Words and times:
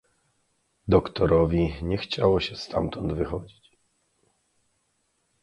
"Doktorowi 0.87 1.73
nie 1.81 1.97
chciało 1.97 2.39
się 2.39 2.55
stamtąd 2.55 3.13
wychodzić." 3.13 3.71